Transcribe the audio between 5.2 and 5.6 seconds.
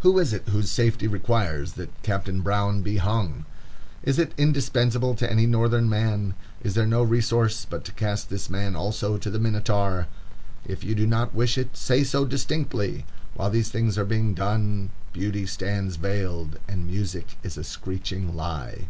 any